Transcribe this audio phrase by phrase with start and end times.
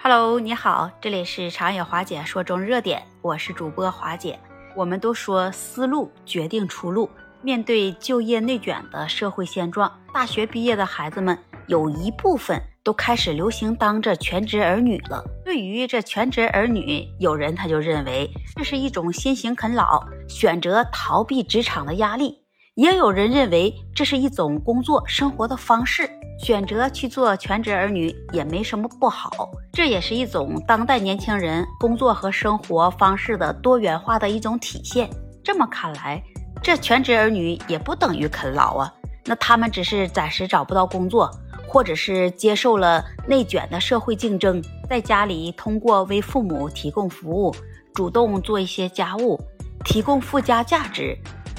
[0.00, 4.38] Hello，你好，这里是长野华姐说中热点，我是主播华姐。
[4.76, 7.10] 我们都说思路决定出路，
[7.42, 15.22] 面对就业内卷的社会现状，大学毕业的孩子们有一部分都开始流行当这全职儿女了。
[15.44, 22.30] 对于这全职儿女，有人他就认为这是一种新型啃老，选择逃避职场的压力；
[22.78, 26.08] 也有人认为这是一种工作生活的方式。
[26.38, 35.10] 选择去做全职儿女也没什么不好，这也是一种当代年轻人工作和生活方式的多元化的一种体现。
[35.42, 36.22] 这么看来，
[36.62, 41.28] 这全职儿女也不等于啃老啊，那他们只是暂时找不到工作，
[41.66, 47.52] 或者是接受了内卷的社会竞争，在家里通过为父母提供服务，
[47.92, 49.36] 主动做一些家务，
[49.84, 51.18] 提供附加价值，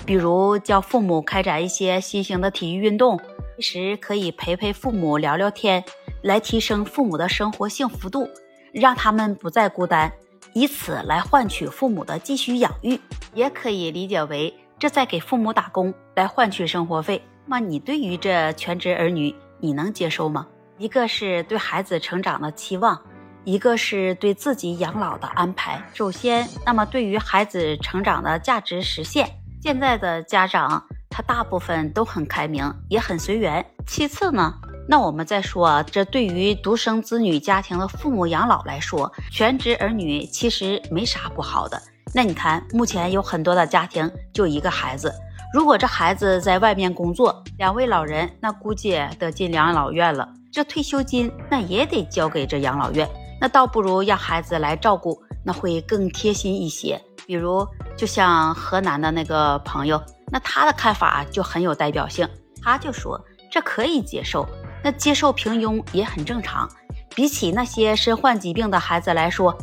[0.10, 3.22] 比如教父母开展一些新型的体育运动。
[3.60, 5.84] 时可以陪陪父母聊聊天，
[6.24, 8.28] 来提升父母的生活幸福度，
[8.72, 10.12] 让他们不再孤单，
[10.54, 13.00] 以此来换取父母的继续养育。
[13.36, 17.22] 也可以理解为这在给父母打工来换取生活费。
[17.46, 20.48] 那么你对于这全职儿女，你能接受吗？
[20.80, 23.00] 一个是对孩子成长的期望，
[23.44, 25.80] 一个是对自己养老的安排。
[25.94, 29.30] 首先，那么对于孩子成长的价值实现，
[29.62, 30.84] 现在的家长。
[31.12, 33.66] 他大部分都很开明，也很随缘。
[33.86, 34.54] 其次呢，
[34.88, 41.82] 那我们再说，这对于独生子女家庭的父母养老来说，全职儿女其实没啥不好的。
[42.14, 45.12] 那你看，目前有很多的家庭就一个孩子，
[45.52, 53.10] 如果这孩子在外面工作，两位老人那估计得进养老院了，这退休金那也得交给这养老院，
[53.42, 57.02] 那倒不如让孩子来照顾，那会更贴心一些。
[57.30, 57.64] 比如，
[57.96, 60.02] 就像河南的那个朋友。
[60.32, 62.28] 那他的看法就很有代表性，
[62.60, 64.48] 他就说这可以接受，
[64.84, 66.68] 那接受平庸也很正常。
[67.14, 69.56] 比起那些身患疾病的孩子来说，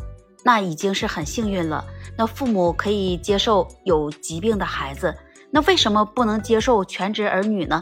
[0.45, 1.83] 那已经是很幸运了。
[2.17, 5.13] 那父母可以接受有疾病的孩子，
[5.51, 7.81] 那为什么不能接受全职儿女呢？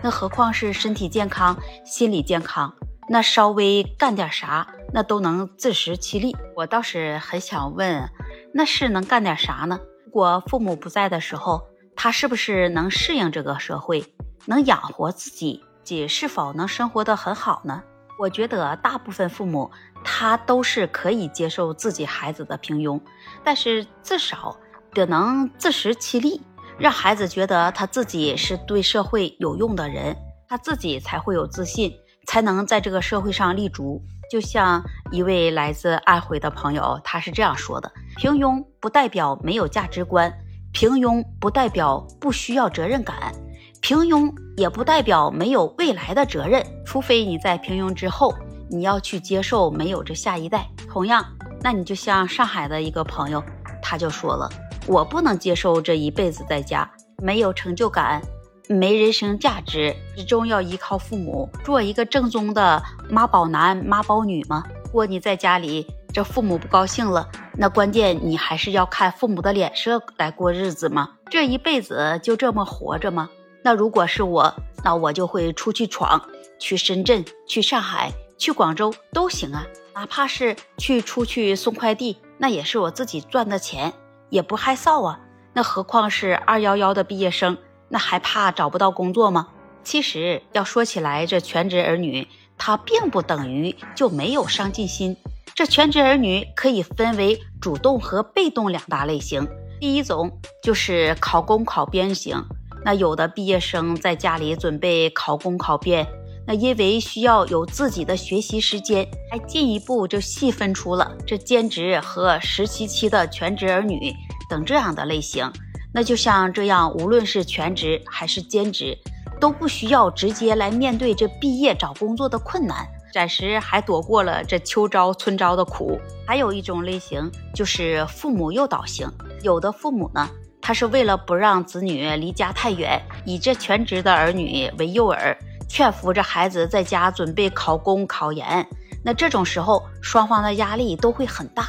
[0.00, 2.72] 那何况是身体健康、心理健康，
[3.08, 6.36] 那稍微干点啥，那都能自食其力。
[6.54, 8.08] 我倒是很想问，
[8.54, 9.78] 那是能干点啥呢？
[10.06, 11.60] 如果父母不在的时候。
[11.96, 14.04] 他是不是能适应这个社会，
[14.46, 17.84] 能养活自己，己是否能生活得很好呢？
[18.18, 19.70] 我觉得大部分父母
[20.02, 23.00] 他都是可以接受自己孩子的平庸，
[23.44, 24.56] 但是至少
[24.92, 26.42] 得能自食其力，
[26.76, 30.16] 让孩子觉得他自己是对社会有用的人，
[30.48, 34.02] 他自己才会有自信，才能在这个社会上立足。
[34.30, 40.32] 就像一位来自安徽的朋友，他是这样说的：平庸不代表没有价值观。
[40.72, 43.32] 平庸不代表不需要责任感，
[43.80, 46.64] 平庸也不代表没有未来的责任。
[46.84, 48.34] 除非你在平庸之后，
[48.68, 50.66] 你要去接受没有这下一代。
[50.90, 51.24] 同样，
[51.60, 53.40] 那你就像上海的一个朋友，
[53.80, 54.50] 他就说了
[54.88, 56.90] ：“我不能接受这一辈子在家
[57.22, 58.20] 没有成就感，
[58.68, 64.64] 没人生价值，始终要依靠父母，做一个正宗的妈宝男、妈宝女吗？
[64.84, 71.10] 如果你在家里。”这父母不高兴了，那关键你还是要看父母的脸色来过日子吗？
[71.28, 73.28] 这一辈子就这么活着吗？
[73.64, 74.54] 那如果是我，
[74.84, 76.22] 那我就会出去闯，
[76.60, 83.92] 去深圳、去上海、去广州都行啊，哪怕是去出去送快递，那也是我自己赚的钱，
[84.30, 85.18] 也不害臊啊。
[85.52, 87.58] 那何况是二幺幺的毕业生，
[87.94, 89.46] 那还怕找不到工作吗？
[89.84, 92.26] 其实要说起来，这全职儿女
[92.58, 95.16] 他并不等于就没有上进心。
[95.54, 99.46] 这全职儿女可以分为主动和被动两大类型。
[99.78, 102.36] 第一种就是考公考编型，
[102.84, 106.04] 那有的毕业生在家里准备考公考编，
[106.48, 114.12] 那因为需要有自己的学习时间，还进一步就细分出了这兼职和实习期的全职儿女
[114.50, 115.48] 等这样的类型。
[115.94, 118.98] 那就像这样，无论是全职还是兼职，
[119.40, 122.84] 都不需要直接来面对这毕业找工作的困难。
[123.12, 126.00] 暂时还躲过了这秋招春招的苦。
[126.26, 129.08] 还有一种类型就是父母诱导型，
[129.42, 130.28] 有的父母呢，
[130.60, 135.36] 他是为了不让子女离家太远，以这全职的儿女为诱饵，
[135.68, 138.66] 劝服着孩子在家准备考公考研。
[139.04, 141.68] 那这种时候，双方的压力都会很大，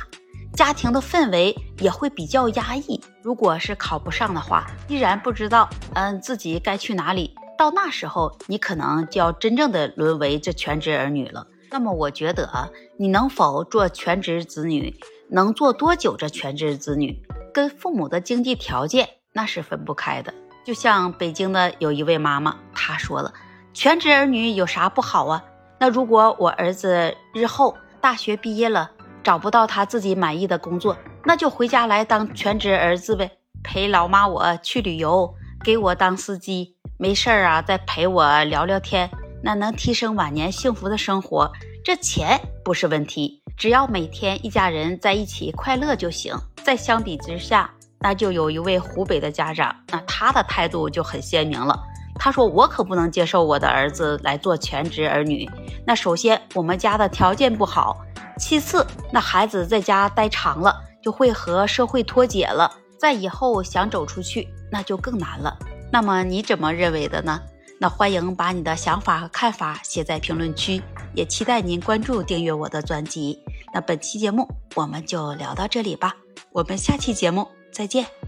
[0.55, 3.01] 家庭的氛围也会比较压抑。
[3.21, 7.35] 如果是考不上的话，依然不知道嗯自己该去哪里。
[7.57, 11.45] 到那时候，你可能就要真正的沦为这全职儿女了。
[11.69, 14.97] 那么，我觉得啊你能否做全职子女，
[15.29, 16.15] 能做多久？
[16.15, 17.21] 这全职子女
[17.53, 20.33] 跟父母的经济条件那是分不开的。
[20.65, 23.33] 就像北京的有一位妈妈，她说了，
[23.73, 25.43] 全职儿女有啥不好啊？
[25.79, 27.75] 那如果我儿子日后……
[28.01, 28.91] 大学毕业了，
[29.25, 33.31] 找不到他自己满意的工作，那就回家来当全职儿子呗，
[33.63, 35.33] 陪老妈我去旅游，
[35.63, 39.09] 给我当司机，没事儿啊再陪我聊聊天，
[39.41, 41.51] 那能提升晚年幸福的生活。
[41.83, 46.35] 这钱不是问题，只要每天一家人在一起快乐就行。
[46.63, 51.75] 再相比之下，那就有一位湖北的家长，那他的态度就很鲜明了。
[52.17, 55.49] 他说：“我可不能接受我的儿子来做全职儿女。
[55.85, 57.97] 那首先，我们家的条件不好；
[58.37, 62.71] 其次，那孩子在家待长了，就会和社会脱节了。
[62.97, 65.57] 在以后想走出去，那就更难了。
[65.91, 67.41] 那么你怎么认为的呢？
[67.79, 70.81] 那欢迎把你的想法和看法写在评论区。”
[71.15, 73.41] 也期待您关注、订阅我的专辑。
[73.73, 74.45] 那本期节目
[74.75, 76.13] 我们就聊到这里吧，
[76.51, 78.24] 我们下期节目再见。